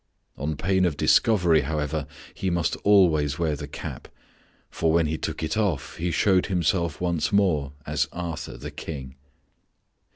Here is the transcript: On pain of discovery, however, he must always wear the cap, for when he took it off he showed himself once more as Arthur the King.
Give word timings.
On 0.35 0.55
pain 0.57 0.85
of 0.85 0.97
discovery, 0.97 1.61
however, 1.61 2.07
he 2.33 2.49
must 2.49 2.75
always 2.77 3.37
wear 3.37 3.55
the 3.55 3.67
cap, 3.67 4.07
for 4.71 4.91
when 4.91 5.05
he 5.05 5.15
took 5.15 5.43
it 5.43 5.55
off 5.55 5.97
he 5.97 6.09
showed 6.09 6.47
himself 6.47 6.99
once 6.99 7.31
more 7.31 7.73
as 7.85 8.07
Arthur 8.11 8.57
the 8.57 8.71
King. 8.71 9.13